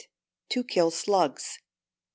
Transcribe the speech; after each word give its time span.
To 0.49 0.63
Kill 0.63 0.89
Slugs 0.89 1.59
(1). 1.59 1.65